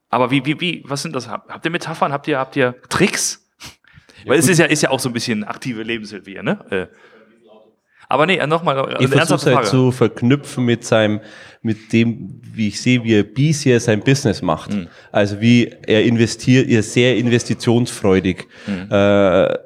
[0.09, 1.29] Aber wie, wie, wie, was sind das?
[1.29, 2.11] Habt ihr Metaphern?
[2.11, 3.47] Habt ihr, habt ihr Tricks?
[4.25, 6.65] Ja, Weil es ist ja, ist ja auch so ein bisschen aktive Lebenshilfe hier, ne?
[6.69, 6.87] Äh,
[8.11, 8.97] aber nee, nochmal.
[8.99, 11.21] Ich versuche halt zu verknüpfen mit seinem,
[11.61, 14.73] mit dem, wie ich sehe, wie er bisher sein Business macht.
[14.73, 14.87] Mhm.
[15.11, 18.87] Also wie er investiert, er ist sehr investitionsfreudig, mhm.
[18.89, 19.57] äh,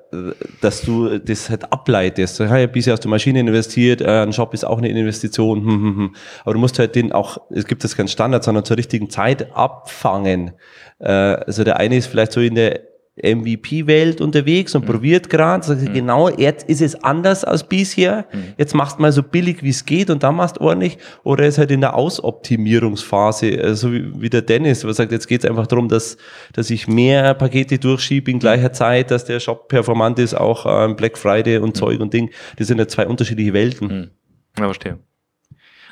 [0.60, 2.41] dass du das halt ableitest.
[2.41, 5.62] Ja, er bisher aus der Maschine investiert, äh, ein Job ist auch eine Investition.
[5.62, 6.15] Hm, hm, hm.
[6.43, 9.56] Aber du musst halt den auch, es gibt das keinen Standard, sondern zur richtigen Zeit
[9.56, 10.51] abfangen.
[10.99, 14.91] Äh, also der eine ist vielleicht so in der MVP-Welt unterwegs und mhm.
[14.91, 15.93] probiert gerade, sagt mhm.
[15.93, 18.54] genau, jetzt ist es anders als bisher, mhm.
[18.58, 21.69] jetzt machst mal so billig wie es geht und dann machst ordentlich, oder ist halt
[21.69, 25.67] in der Ausoptimierungsphase, so also wie, wie der Dennis, der sagt, jetzt geht es einfach
[25.67, 26.17] darum, dass,
[26.54, 30.95] dass ich mehr Pakete durchschiebe in gleicher Zeit, dass der Shop performant ist, auch ähm,
[30.95, 31.76] Black Friday und mhm.
[31.76, 33.88] Zeug und Ding, das sind ja zwei unterschiedliche Welten.
[33.88, 34.10] Mhm.
[34.58, 34.97] Ja, verstehe.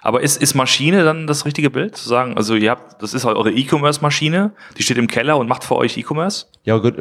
[0.03, 1.95] Aber ist, ist Maschine dann das richtige Bild?
[1.95, 5.47] Zu sagen, also ihr habt, das ist halt eure E-Commerce-Maschine, die steht im Keller und
[5.47, 6.47] macht für euch E-Commerce?
[6.63, 6.95] Ja gut,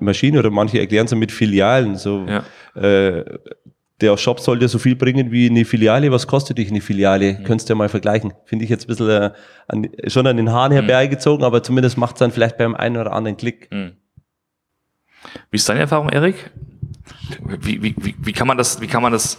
[0.00, 1.96] Maschine oder manche erklären es mit Filialen.
[1.96, 2.44] So, ja.
[2.80, 3.24] äh,
[4.02, 6.12] der Shop soll dir so viel bringen wie eine Filiale.
[6.12, 7.38] Was kostet dich eine Filiale?
[7.38, 7.44] Mhm.
[7.44, 8.34] Könntest du ja mal vergleichen.
[8.44, 9.30] Finde ich jetzt ein bisschen äh,
[9.68, 11.46] an, schon an den Haaren herbeigezogen, mhm.
[11.46, 13.70] aber zumindest macht es dann vielleicht beim einen oder anderen Klick.
[13.72, 13.92] Mhm.
[15.50, 16.50] Wie ist deine Erfahrung, Erik?
[17.40, 19.38] Wie, wie, wie, wie, kann man das, wie kann man das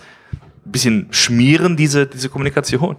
[0.65, 2.97] bisschen schmieren, diese, diese Kommunikation?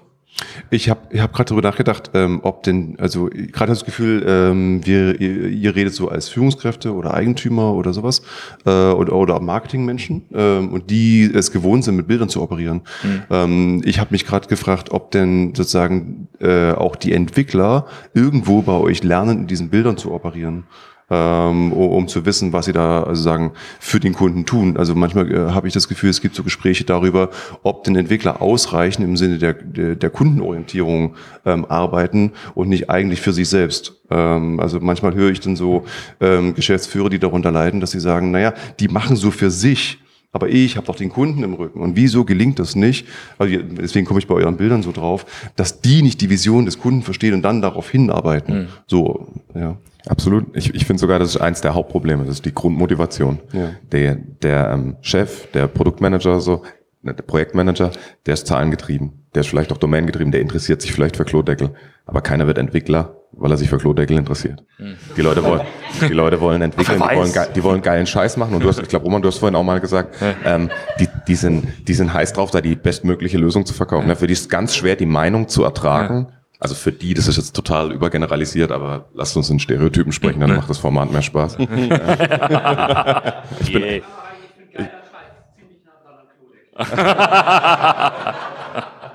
[0.70, 4.84] Ich habe ich hab gerade darüber nachgedacht, ähm, ob denn, also gerade das Gefühl, ähm,
[4.84, 8.22] wir, ihr, ihr redet so als Führungskräfte oder Eigentümer oder sowas
[8.66, 12.82] äh, oder, oder Marketingmenschen ähm, und die es gewohnt sind, mit Bildern zu operieren.
[13.04, 13.22] Mhm.
[13.30, 18.74] Ähm, ich habe mich gerade gefragt, ob denn sozusagen äh, auch die Entwickler irgendwo bei
[18.74, 20.64] euch lernen, in diesen Bildern zu operieren
[21.10, 24.76] ähm, um zu wissen, was sie da also sagen für den Kunden tun.
[24.76, 27.30] Also manchmal äh, habe ich das Gefühl, es gibt so Gespräche darüber,
[27.62, 31.14] ob den Entwickler ausreichen im Sinne der, der, der Kundenorientierung
[31.44, 34.00] ähm, arbeiten und nicht eigentlich für sich selbst.
[34.10, 35.84] Ähm, also manchmal höre ich dann so
[36.20, 39.98] ähm, Geschäftsführer, die darunter leiden, dass sie sagen, naja, die machen so für sich,
[40.32, 41.80] aber ich habe doch den Kunden im Rücken.
[41.80, 43.06] Und wieso gelingt das nicht?
[43.38, 46.78] Also deswegen komme ich bei euren Bildern so drauf, dass die nicht die Vision des
[46.78, 48.62] Kunden verstehen und dann darauf hinarbeiten.
[48.62, 48.68] Mhm.
[48.86, 49.76] So, ja.
[50.06, 50.54] Absolut.
[50.56, 52.24] Ich, ich finde sogar, das ist eins der Hauptprobleme.
[52.24, 53.38] Das ist die Grundmotivation.
[53.52, 53.70] Ja.
[53.90, 56.62] Der, der ähm, Chef, der Produktmanager, so,
[57.02, 57.90] ne, der Projektmanager,
[58.26, 59.24] der ist zahlengetrieben.
[59.34, 60.30] Der ist vielleicht auch domaingetrieben.
[60.30, 61.70] Der interessiert sich vielleicht für Klodeckel.
[62.06, 64.62] Aber keiner wird Entwickler, weil er sich für Klodeckel interessiert.
[64.78, 64.96] Mhm.
[65.16, 65.62] Die Leute wollen,
[66.02, 68.54] die Leute wollen entwickeln, die wollen, die wollen geilen Scheiß machen.
[68.54, 71.34] Und du hast, ich glaube, Roman, du hast vorhin auch mal gesagt, ähm, die, die
[71.34, 74.08] sind, die sind heiß drauf, da die bestmögliche Lösung zu verkaufen.
[74.08, 74.16] Ja.
[74.16, 76.28] Für die ist es ganz schwer, die Meinung zu ertragen.
[76.30, 80.40] Ja also für die, das ist jetzt total übergeneralisiert, aber lasst uns in Stereotypen sprechen,
[80.40, 81.58] dann macht das Format mehr Spaß.
[83.60, 84.02] ich bin, ich,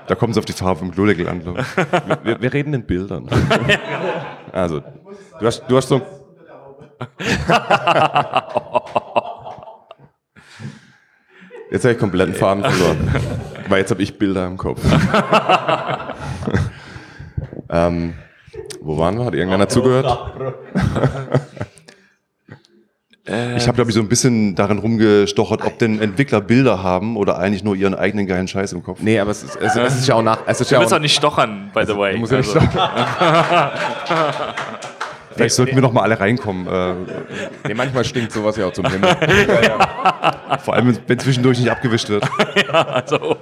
[0.06, 1.44] da kommt es auf die Farbe vom Klodeckel an.
[2.22, 3.28] Wir, wir, reden in Bildern.
[4.52, 4.84] Also,
[5.40, 6.00] du hast, du hast so.
[11.72, 13.12] Jetzt habe ich kompletten Faden verloren.
[13.68, 14.80] Weil jetzt habe ich Bilder im Kopf.
[17.70, 18.14] Ähm,
[18.80, 19.24] wo waren wir?
[19.24, 20.06] Hat irgendeiner zugehört?
[23.56, 27.38] Ich habe, glaube ich, so ein bisschen darin rumgestochert, ob denn Entwickler Bilder haben oder
[27.38, 28.98] eigentlich nur ihren eigenen geilen Scheiß im Kopf.
[29.02, 30.40] Nee, aber es ist, es, es ist ja auch nach.
[30.46, 32.14] Es ist du ja musst auch nicht stochern, by the way.
[32.14, 32.58] Du musst also.
[32.58, 33.70] ja nicht stochern.
[35.32, 36.66] Vielleicht sollten wir noch mal alle reinkommen.
[36.66, 36.94] Äh.
[37.68, 39.10] Nee, manchmal stinkt sowas ja auch zum Himmel.
[40.64, 42.28] Vor allem, wenn zwischendurch nicht abgewischt wird.
[42.56, 43.36] ja, also.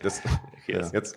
[0.00, 0.22] Das,
[0.68, 1.16] Okay, jetzt.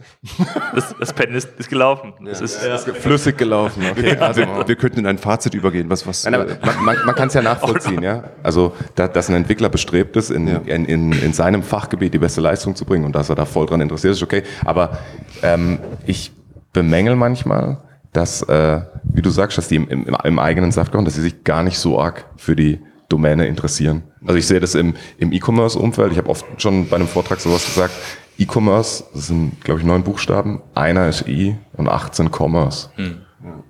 [0.74, 2.14] Das, das Pen ist, ist gelaufen.
[2.22, 2.76] Ja, es ist, ja.
[2.76, 3.84] ist flüssig gelaufen.
[3.92, 5.90] Okay, also, wir könnten in ein Fazit übergehen.
[5.90, 8.02] Was, was, Nein, äh, man, man, man kann es ja nachvollziehen.
[8.02, 8.24] ja.
[8.42, 10.58] Also, da, dass ein Entwickler bestrebt ist, in, ja.
[10.66, 13.68] in, in, in, seinem Fachgebiet die beste Leistung zu bringen und dass er da voll
[13.68, 14.44] dran interessiert ist, okay.
[14.64, 14.98] Aber
[15.44, 16.32] ähm, ich
[16.74, 17.78] bemängel manchmal,
[18.14, 21.22] dass, äh, wie du sagst, dass die im, im, im eigenen Saft kommen, dass sie
[21.22, 22.80] sich gar nicht so arg für die
[23.10, 24.04] Domäne interessieren.
[24.26, 26.12] Also ich sehe das im, im E-Commerce-Umfeld.
[26.12, 27.94] Ich habe oft schon bei einem Vortrag sowas gesagt
[28.38, 30.62] E-Commerce, das sind, glaube ich, neun Buchstaben.
[30.74, 32.90] Einer ist E und 18 Commerce.
[32.96, 33.18] Hm.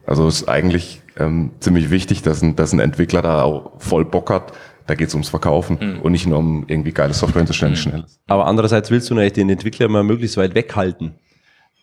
[0.06, 4.30] Also ist eigentlich ähm, ziemlich wichtig, dass ein, dass ein Entwickler da auch voll Bock
[4.30, 4.54] hat.
[4.88, 6.02] Da geht es ums Verkaufen hm.
[6.02, 7.82] und nicht nur um irgendwie geile Software hinzustellen, hm.
[7.82, 8.06] schnell.
[8.28, 11.16] Aber andererseits willst du natürlich den Entwickler mal möglichst weit weghalten.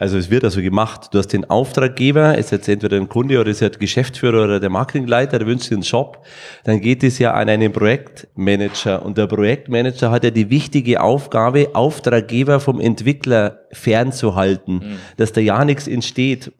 [0.02, 1.10] Also es wird also gemacht.
[1.12, 4.68] Du hast den Auftraggeber, ist jetzt entweder ein Kunde oder ist der Geschäftsführer oder der
[4.68, 6.26] Marketingleiter, der wünscht dir einen Job.
[6.64, 11.68] Dann geht es ja an einen Projektmanager und der Projektmanager hat ja die wichtige Aufgabe,
[11.74, 14.96] Auftraggeber vom Entwickler fernzuhalten, mhm.
[15.18, 16.50] dass da ja nichts entsteht.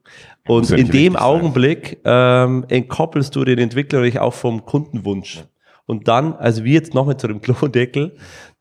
[0.47, 5.43] Und in dem Augenblick ähm, entkoppelst du den Entwickler natürlich auch vom Kundenwunsch.
[5.87, 8.15] Und dann, also wie jetzt noch mit so einem Klodeckel,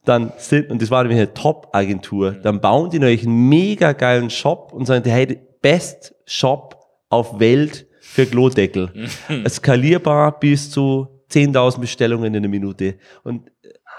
[0.05, 4.29] dann sind, und das war nämlich eine Top-Agentur, dann bauen die natürlich einen mega geilen
[4.29, 6.77] Shop und sagen, hey, best Shop
[7.09, 8.91] auf Welt für Klodeckel.
[9.47, 12.95] Skalierbar bis zu 10.000 Bestellungen in einer Minute.
[13.23, 13.51] Und,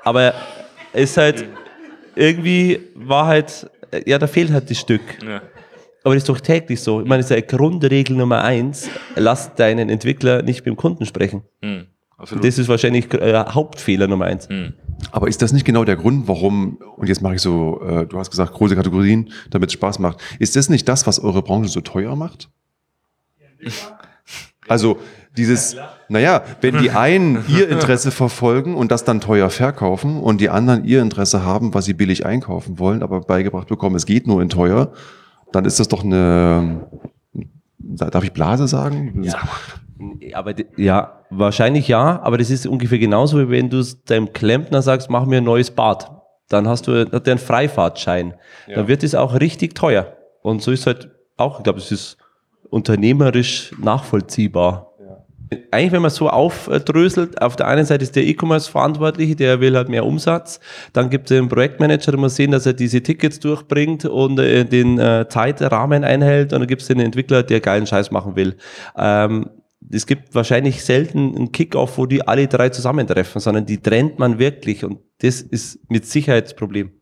[0.04, 0.34] aber
[0.92, 1.46] es ist halt,
[2.16, 3.70] irgendwie war halt,
[4.04, 5.02] ja, da fehlt halt das Stück.
[5.26, 5.40] Ja.
[6.04, 7.00] Aber das ist doch täglich so.
[7.00, 11.06] Ich meine, es ist ja Grundregel Nummer eins, lass deinen Entwickler nicht mit dem Kunden
[11.06, 11.42] sprechen.
[11.60, 11.86] Mhm.
[12.40, 14.48] Das ist wahrscheinlich äh, Hauptfehler Nummer eins.
[14.48, 14.74] Mhm.
[15.10, 18.18] Aber ist das nicht genau der Grund, warum, und jetzt mache ich so, äh, du
[18.18, 20.18] hast gesagt, große Kategorien, damit es Spaß macht.
[20.38, 22.48] Ist das nicht das, was eure Branche so teuer macht?
[24.68, 24.98] Also
[25.36, 25.76] dieses,
[26.08, 30.84] naja, wenn die einen ihr Interesse verfolgen und das dann teuer verkaufen und die anderen
[30.84, 34.48] ihr Interesse haben, was sie billig einkaufen wollen, aber beigebracht bekommen, es geht nur in
[34.48, 34.92] teuer,
[35.52, 36.86] dann ist das doch eine,
[37.78, 39.22] darf ich Blase sagen?
[39.22, 39.38] Ja.
[40.34, 45.10] Aber ja, wahrscheinlich ja, aber das ist ungefähr genauso, wie wenn du deinem Klempner sagst,
[45.10, 46.10] mach mir ein neues Bad.
[46.48, 48.34] Dann hast du hat der einen Freifahrtschein.
[48.66, 48.76] Ja.
[48.76, 50.16] Dann wird es auch richtig teuer.
[50.42, 52.18] Und so ist halt auch, ich glaube, es ist
[52.70, 54.92] unternehmerisch nachvollziehbar
[55.70, 59.88] eigentlich, wenn man so aufdröselt, auf der einen Seite ist der E-Commerce-Verantwortliche, der will halt
[59.88, 60.60] mehr Umsatz.
[60.92, 64.64] Dann gibt es den Projektmanager, der muss sehen, dass er diese Tickets durchbringt und äh,
[64.64, 66.52] den äh, Zeitrahmen einhält.
[66.52, 68.56] Und dann gibt es den Entwickler, der geilen Scheiß machen will.
[68.96, 69.50] Ähm,
[69.90, 74.38] es gibt wahrscheinlich selten einen Kickoff, wo die alle drei zusammentreffen, sondern die trennt man
[74.38, 74.84] wirklich.
[74.84, 76.92] Und das ist mit Sicherheit das Problem.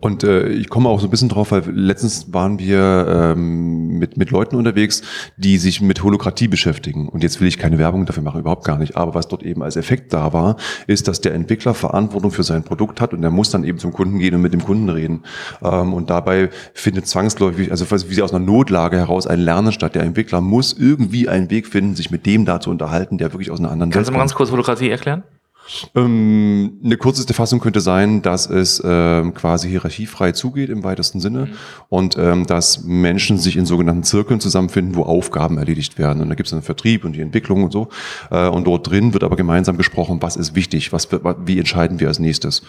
[0.00, 4.16] Und äh, ich komme auch so ein bisschen drauf, weil letztens waren wir ähm, mit,
[4.16, 5.02] mit Leuten unterwegs,
[5.36, 7.08] die sich mit Holokratie beschäftigen.
[7.08, 8.96] Und jetzt will ich keine Werbung dafür machen, überhaupt gar nicht.
[8.96, 10.56] Aber was dort eben als Effekt da war,
[10.86, 13.92] ist, dass der Entwickler Verantwortung für sein Produkt hat und er muss dann eben zum
[13.92, 15.22] Kunden gehen und mit dem Kunden reden.
[15.62, 19.94] Ähm, und dabei findet zwangsläufig, also wie sie aus einer Notlage heraus ein Lernen statt.
[19.94, 23.50] Der Entwickler muss irgendwie einen Weg finden, sich mit dem da zu unterhalten, der wirklich
[23.50, 25.22] aus einer anderen Kannst Welt Kannst du mal ganz kurz Holokratie erklären?
[25.94, 31.46] Ähm, eine kürzeste Fassung könnte sein, dass es ähm, quasi hierarchiefrei zugeht im weitesten Sinne
[31.46, 31.52] mhm.
[31.88, 36.22] und ähm, dass Menschen sich in sogenannten Zirkeln zusammenfinden, wo Aufgaben erledigt werden.
[36.22, 37.88] Und da gibt es einen Vertrieb und die Entwicklung und so.
[38.30, 41.08] Äh, und dort drin wird aber gemeinsam besprochen, was ist wichtig, was,
[41.44, 42.62] wie entscheiden wir als nächstes.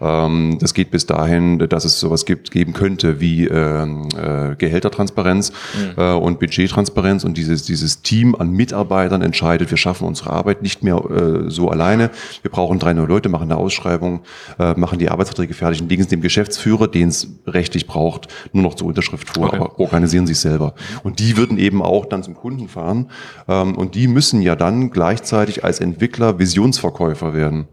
[0.00, 5.52] Ähm, das geht bis dahin, dass es sowas gibt, geben könnte wie ähm, äh, Gehältertransparenz
[5.96, 6.00] mhm.
[6.02, 10.82] äh, und Budgettransparenz und dieses, dieses Team an Mitarbeitern entscheidet, wir schaffen unsere Arbeit nicht
[10.82, 12.10] mehr äh, so alleine
[12.44, 14.20] wir brauchen drei neue Leute, machen eine Ausschreibung,
[14.58, 18.62] äh, machen die Arbeitsverträge fertig und legen es dem Geschäftsführer, den es rechtlich braucht, nur
[18.62, 19.56] noch zur Unterschrift vor, okay.
[19.56, 20.74] aber organisieren sich selber.
[21.02, 23.10] Und die würden eben auch dann zum Kunden fahren
[23.48, 27.66] ähm, und die müssen ja dann gleichzeitig als Entwickler Visionsverkäufer werden.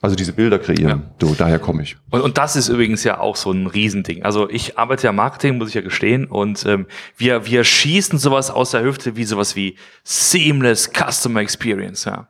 [0.00, 1.02] Also diese Bilder kreieren.
[1.04, 1.14] Ja.
[1.18, 1.96] Du, daher komme ich.
[2.10, 4.24] Und, und das ist übrigens ja auch so ein Riesending.
[4.24, 6.26] Also ich arbeite ja Marketing, muss ich ja gestehen.
[6.26, 12.04] Und ähm, wir, wir schießen sowas aus der Hüfte wie sowas wie Seamless Customer Experience.
[12.04, 12.28] Ja.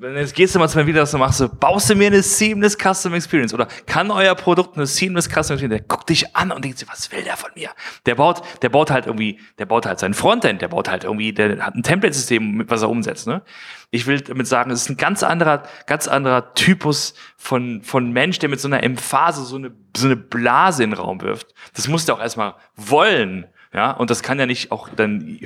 [0.00, 2.06] Wenn jetzt gehst du mal zu mir wieder, was du machst, so, baust du mir
[2.06, 5.68] eine Seamless Custom Experience oder kann euer Produkt eine Seamless Custom Experience?
[5.68, 7.68] Der guckt dich an und denkt sich, was will der von mir?
[8.06, 11.34] Der baut, der baut halt irgendwie, der baut halt sein Frontend, der baut halt irgendwie,
[11.34, 13.42] der hat ein Template-System, was er umsetzt, ne?
[13.90, 18.38] Ich will damit sagen, es ist ein ganz anderer, ganz anderer Typus von, von Mensch,
[18.38, 21.52] der mit so einer Emphase so eine, so eine Blase in den Raum wirft.
[21.74, 23.48] Das musst du auch erstmal wollen.
[23.72, 25.38] Ja, und das kann ja nicht auch dann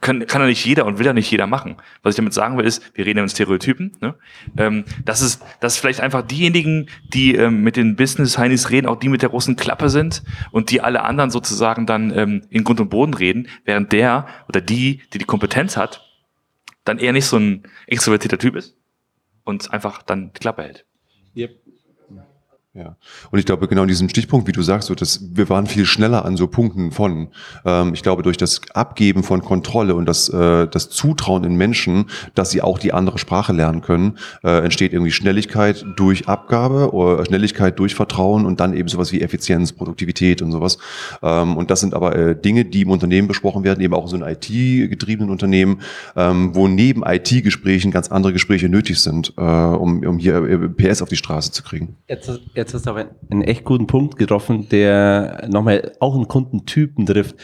[0.00, 1.76] kann, kann ja nicht jeder und will ja nicht jeder machen.
[2.02, 3.96] Was ich damit sagen will, ist, wir reden ja in Stereotypen.
[4.00, 4.14] Ne?
[4.58, 9.08] Ähm, das ist, dass vielleicht einfach diejenigen, die ähm, mit den Business-Heinis reden, auch die
[9.08, 12.90] mit der großen Klappe sind und die alle anderen sozusagen dann ähm, in Grund und
[12.90, 16.06] Boden reden, während der oder die, die die Kompetenz hat,
[16.84, 18.76] dann eher nicht so ein extrovertierter Typ ist
[19.44, 20.84] und einfach dann die Klappe hält.
[21.34, 21.56] Yep.
[22.72, 22.96] Ja,
[23.32, 25.84] und ich glaube, genau in diesem Stichpunkt, wie du sagst, so, dass wir waren viel
[25.84, 27.30] schneller an so Punkten von.
[27.64, 32.04] Ähm, ich glaube, durch das Abgeben von Kontrolle und das, äh, das Zutrauen in Menschen,
[32.36, 37.24] dass sie auch die andere Sprache lernen können, äh, entsteht irgendwie Schnelligkeit durch Abgabe oder
[37.24, 40.78] Schnelligkeit durch Vertrauen und dann eben sowas wie Effizienz, Produktivität und sowas.
[41.22, 44.10] Ähm, und das sind aber äh, Dinge, die im Unternehmen besprochen werden, eben auch in
[44.10, 45.80] so einem IT-getriebenen Unternehmen,
[46.14, 51.02] ähm, wo neben IT-Gesprächen ganz andere Gespräche nötig sind, äh, um, um hier äh, PS
[51.02, 51.96] auf die Straße zu kriegen.
[52.08, 52.30] Jetzt,
[52.60, 57.36] hast du aber einen echt guten Punkt getroffen, der nochmal auch einen Kundentypen trifft.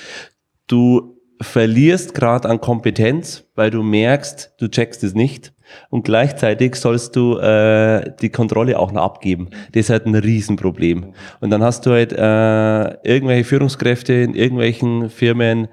[0.66, 5.52] Du verlierst gerade an Kompetenz, weil du merkst, du checkst es nicht.
[5.90, 9.50] Und gleichzeitig sollst du äh, die Kontrolle auch noch abgeben.
[9.72, 11.12] Das ist halt ein Riesenproblem.
[11.40, 15.68] Und dann hast du halt äh, irgendwelche Führungskräfte in irgendwelchen Firmen,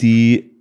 [0.00, 0.56] die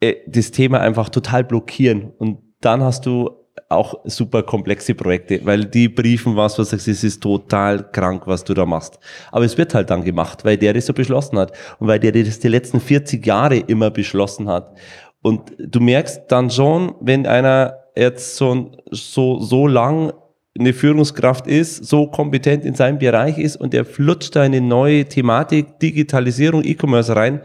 [0.00, 2.12] äh, das Thema einfach total blockieren.
[2.18, 3.30] Und dann hast du
[3.68, 8.44] auch super komplexe Projekte, weil die briefen was, was sagst, es ist total krank, was
[8.44, 8.98] du da machst.
[9.30, 12.12] Aber es wird halt dann gemacht, weil der das so beschlossen hat und weil der
[12.12, 14.76] das die letzten 40 Jahre immer beschlossen hat.
[15.22, 20.12] Und du merkst dann schon, wenn einer jetzt so, so, so lang
[20.58, 25.04] eine Führungskraft ist, so kompetent in seinem Bereich ist und er flutscht da eine neue
[25.04, 27.40] Thematik, Digitalisierung, E-Commerce rein,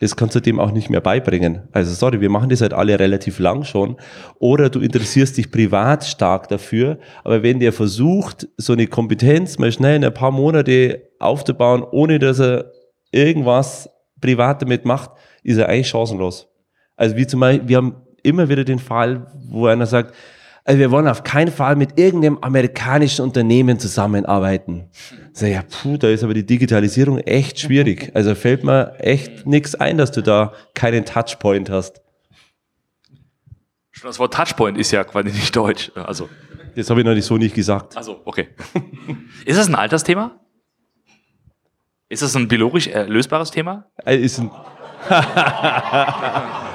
[0.00, 1.68] das kannst du dem auch nicht mehr beibringen.
[1.72, 3.96] Also sorry, wir machen das halt alle relativ lang schon.
[4.38, 9.72] Oder du interessierst dich privat stark dafür, aber wenn der versucht, so eine Kompetenz mal
[9.72, 12.72] schnell in ein paar Monate aufzubauen, ohne dass er
[13.10, 15.10] irgendwas privat damit macht,
[15.42, 16.48] ist er eigentlich chancenlos.
[16.96, 20.14] Also wie zum Beispiel, wir haben immer wieder den Fall, wo einer sagt,
[20.64, 24.90] also wir wollen auf keinen Fall mit irgendeinem amerikanischen Unternehmen zusammenarbeiten.
[25.38, 28.10] So, ja, puh, da ist aber die Digitalisierung echt schwierig.
[28.12, 32.02] Also fällt mir echt nichts ein, dass du da keinen Touchpoint hast.
[33.92, 35.92] Schon das Wort Touchpoint ist ja quasi nicht deutsch.
[35.94, 36.28] Also.
[36.74, 37.96] Das habe ich noch nicht so nicht gesagt.
[37.96, 38.48] Also, okay.
[39.44, 40.40] ist das ein Altersthema?
[42.08, 43.84] Ist das ein biologisch lösbares Thema?
[44.04, 44.50] Äh, ist ein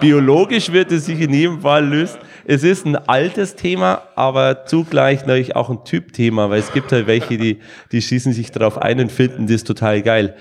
[0.00, 2.18] Biologisch wird es sich in jedem Fall lösen.
[2.44, 7.06] Es ist ein altes Thema, aber zugleich natürlich auch ein Typthema, weil es gibt halt
[7.06, 7.58] welche, die,
[7.92, 10.34] die schießen sich darauf ein und finden das total geil.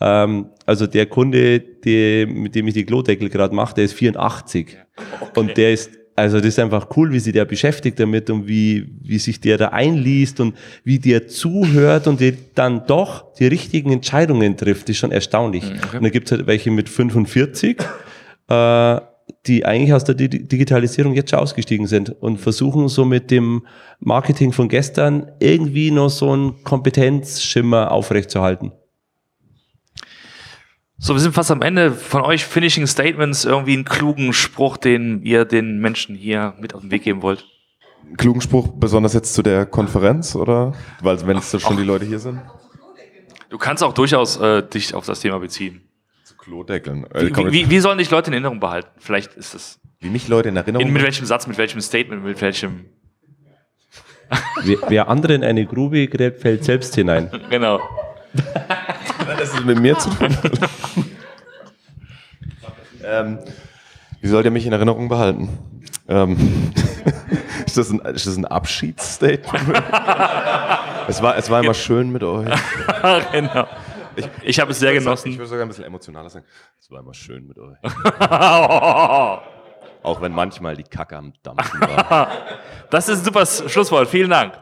[0.00, 4.76] Ähm, also der Kunde, die, mit dem ich die Klodeckel gerade mache, der ist 84.
[4.96, 5.40] Okay.
[5.40, 8.86] Und der ist also das ist einfach cool, wie sich der beschäftigt damit und wie,
[9.02, 13.90] wie sich der da einliest und wie der zuhört und die dann doch die richtigen
[13.90, 14.82] Entscheidungen trifft.
[14.82, 15.64] Das ist schon erstaunlich.
[15.64, 15.96] Mhm, okay.
[15.96, 17.78] Und da gibt es halt welche mit 45,
[18.48, 19.00] äh,
[19.46, 23.66] die eigentlich aus der Digitalisierung jetzt schon ausgestiegen sind und versuchen so mit dem
[24.00, 28.72] Marketing von gestern irgendwie noch so einen Kompetenzschimmer aufrechtzuerhalten.
[30.96, 32.44] So, wir sind fast am Ende von euch.
[32.44, 37.02] Finishing Statements, irgendwie einen klugen Spruch, den ihr den Menschen hier mit auf den Weg
[37.02, 37.44] geben wollt.
[38.06, 40.72] Einen klugen Spruch, besonders jetzt zu der Konferenz, oder?
[41.02, 42.40] Weil, wenn es schon die Leute hier sind?
[43.50, 45.83] Du kannst auch durchaus äh, dich auf das Thema beziehen.
[46.44, 47.06] Klodeckeln.
[47.10, 48.90] Äh, wie, wie, wie, sollen dich Leute in Erinnerung behalten?
[48.98, 49.80] Vielleicht ist es.
[50.00, 50.86] Wie mich Leute in Erinnerung?
[50.86, 52.84] In, mit welchem Satz, mit welchem Statement, mit welchem.
[54.62, 57.30] wer, wer andere in eine Grube gräbt, fällt selbst hinein.
[57.50, 57.80] genau.
[59.38, 60.36] das ist mit mir zu tun.
[63.04, 63.38] ähm,
[64.20, 65.48] wie sollt ihr mich in Erinnerung behalten?
[66.08, 66.36] Ähm,
[67.66, 69.64] ist, das ein, ist das ein Abschiedsstatement?
[71.08, 72.50] es, war, es war immer schön mit euch.
[73.32, 73.66] genau.
[74.16, 75.30] Ich, ich habe es sehr genossen.
[75.30, 76.44] Ich würde sogar ein bisschen emotionaler sagen.
[76.80, 77.76] Es war immer schön mit euch.
[80.02, 82.30] Auch wenn manchmal die Kacke am Dampfen war.
[82.90, 84.08] Das ist ein super Schlusswort.
[84.08, 84.52] Vielen Dank.